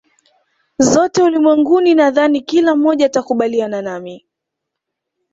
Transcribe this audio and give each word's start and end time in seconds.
zote 0.79 1.23
ulimwenguni 1.23 1.95
Nadhani 1.95 2.41
kila 2.41 2.75
mmoja 2.75 3.05
atakubaliana 3.05 3.81
nami 3.81 4.25